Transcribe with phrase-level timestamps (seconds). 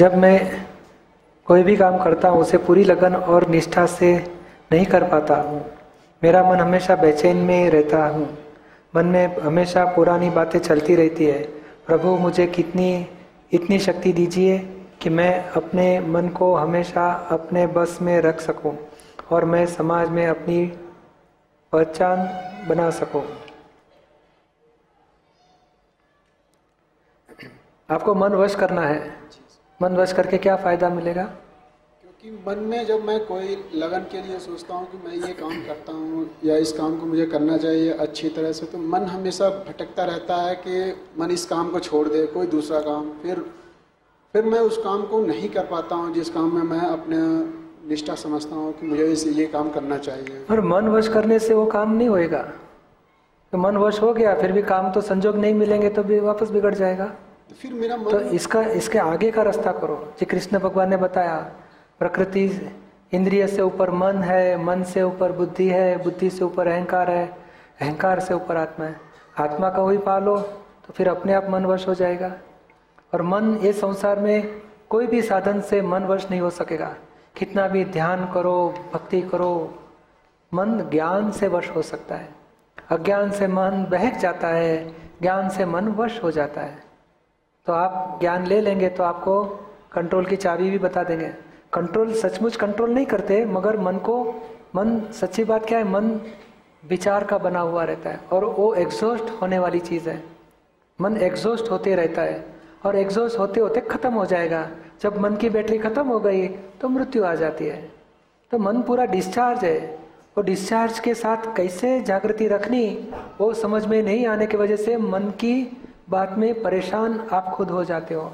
[0.00, 0.66] जब मैं
[1.46, 4.34] कोई भी काम करता हूँ, उसे पूरी लगन और निष्ठा से
[4.72, 5.64] नहीं कर पाता हूँ।
[6.22, 8.38] मेरा मन हमेशा बेचैन में रहता हूँ।
[8.96, 11.42] मन में हमेशा पुरानी बातें चलती रहती है।
[11.86, 13.06] प्रभु, मुझे कितनी,
[13.52, 14.58] इतनी शक्ति दीजिए
[15.00, 18.76] कि मैं अपने मन को हमेशा अपने बस में रख सकूँ
[19.30, 20.66] और मैं समाज में अपनी
[21.72, 22.18] पहचान
[22.68, 23.24] बना सकूँ।
[27.90, 29.20] आपको मन वश करना है।
[29.80, 31.22] मन वश करके क्या फ़ायदा मिलेगा?
[32.02, 35.52] क्योंकि मन में जब मैं कोई लगन के लिए सोचता हूँ कि मैं ये काम
[35.66, 39.48] करता हूँ या इस काम को मुझे करना चाहिए अच्छी तरह से तो मन हमेशा
[39.68, 40.82] भटकता रहता है कि
[41.18, 43.40] मन इस काम को छोड़ दे कोई दूसरा काम। फिर
[44.34, 47.22] फिर मैं उस काम को नहीं कर पाता हूँ जिस काम में मैं अपने
[47.88, 51.54] निष्ठा समझता हूँ कि मुझे इसे ये काम करना चाहिए। और मन वश करने से
[51.54, 52.42] वो काम नहीं होएगा।
[53.52, 56.50] तो मन वश हो गया फिर भी काम तो संजोग नहीं मिलेंगे तो भी वापस
[56.50, 57.12] बिगड़ जाएगा।
[57.54, 61.36] फिर मेरा मन तो इसका, इसके आगे का रास्ता करो। जी कृष्ण भगवान ने बताया,
[61.98, 62.44] प्रकृति
[63.12, 67.26] इंद्रिय से ऊपर मन है, मन से ऊपर बुद्धि है, बुद्धि से ऊपर अहंकार है,
[67.80, 68.96] अहंकार से ऊपर आत्मा है।
[69.38, 72.32] आत्मा का वही पालो तो फिर अपने आप मन वश हो जाएगा।
[73.14, 76.94] और मन ये संसार में कोई भी साधन से मन वश नहीं हो सकेगा।
[77.36, 79.74] कितना भी ध्यान करो, भक्ति करो,
[80.54, 82.28] मन ज्ञान से वश हो सकता है।
[82.90, 86.89] अज्ञान से मन बहक जाता है, ज्ञान से मन वश हो जाता है।
[87.66, 89.44] तो आप ज्ञान ले लेंगे तो आपको
[89.92, 91.30] कंट्रोल की चाबी भी बता देंगे।
[91.72, 94.22] कंट्रोल सचमुच कंट्रोल नहीं करते, मगर मन को,
[94.76, 95.88] मन, सच्ची बात क्या है?
[95.88, 96.20] मन
[96.88, 100.22] विचार का बना हुआ रहता है और वो एग्जॉस्ट होने वाली चीज़ है।
[101.00, 102.44] मन एग्जॉस्ट होते रहता है
[102.84, 104.68] और एग्जॉस्ट होते होते खत्म हो जाएगा।
[105.02, 106.46] जब मन की बैटरी खत्म हो गई
[106.80, 107.90] तो मृत्यु आ जाती है।
[108.52, 109.78] तो मन पूरा डिस्चार्ज है।
[110.36, 114.96] वो डिस्चार्ज के साथ कैसे जागृति रखनी, वो समझ में नहीं आने की वजह से
[114.96, 115.54] मन की
[116.10, 118.32] बात में परेशान आप खुद हो जाते हो।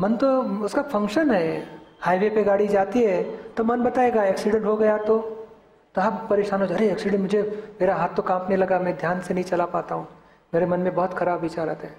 [0.00, 1.66] मन तो उसका फ़ंक्शन है।
[2.00, 5.18] हाईवे पे गाड़ी जाती है तो मन बताएगा एक्सीडेंट हो गया तो?
[5.94, 9.20] तो आप परेशान हो जा रहे एक्सीडेंट मुझे, मेरा हाथ तो कांपने लगा, मैं ध्यान
[9.20, 10.08] से नहीं चला पाता हूँ।
[10.54, 11.96] मेरे मन में बहुत खराब विचार आते हैं।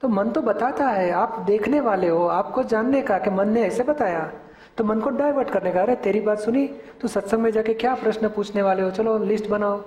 [0.00, 3.62] तो मन तो बताता है, आप देखने वाले हो, आपको जानने का कि मन ने
[3.62, 4.32] ऐसे बताया।
[4.76, 6.66] तो मन को डाइवर्ट करने का, अरे, तेरी बात सुनी
[7.00, 8.90] तो सत्संग में जाके क्या प्रश्न पूछने वाले हो?
[8.90, 9.82] चलो लिस्ट बनाओ।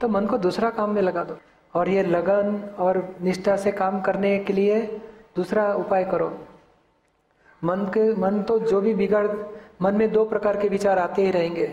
[0.00, 1.38] तो मन को दूसरा काम में लगा दो।
[1.74, 4.80] और ये लगन और निष्ठा से काम करने के लिए
[5.36, 6.28] दूसरा उपाय करो।
[7.62, 9.26] मन के, मन तो जो भी बिगड़,
[9.82, 11.66] मन में दो प्रकार के विचार आते ही रहेंगे।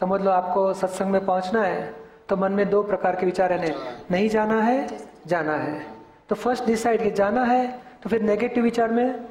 [0.00, 1.94] समझ लो आपको सत्संग में पहुँचना है
[2.28, 3.74] तो मन में दो प्रकार के विचार रहने
[4.10, 4.86] नहीं जाना है
[5.26, 5.80] जाना है।
[6.28, 7.66] तो फ़र्स्ट डिसाइड कि जाना है
[8.02, 9.24] तो फिर नेगेटिव विचार में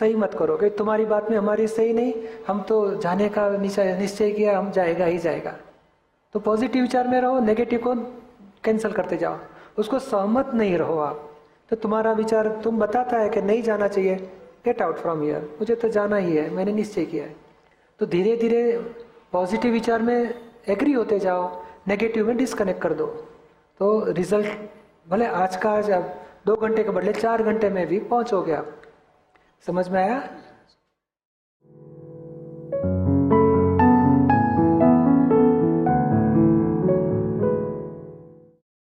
[0.00, 2.12] सही मत करो कि तुम्हारी बात में हमारी सही नहीं,
[2.48, 5.54] हम तो जाने का निश्चय किया, हम जाएगा ही जाएगा।
[6.34, 7.94] तो पॉजिटिव विचार में रहो नेगेटिव को
[8.64, 9.38] कैंसिल करते जाओ।
[9.78, 11.30] उसको सहमत नहीं रहो आप।
[11.70, 14.16] तो तुम्हारा विचार तुम बताता है कि नहीं जाना चाहिए।
[14.64, 17.36] गेट आउट फ्रॉम ईयर मुझे तो जाना ही है। मैंने निश्चय किया है।
[17.98, 18.78] तो धीरे धीरे
[19.32, 20.34] पॉजिटिव विचार में
[20.68, 23.06] एग्री होते जाओ। नेगेटिव में डिस्कनेक्ट कर दो।
[23.80, 24.58] तो रिज़ल्ट
[25.08, 26.14] भले आज का आज अब
[26.46, 28.72] दो घंटे के बदले चार घंटे में भी पहुंचोगे आप।
[29.66, 30.22] समझ में आया?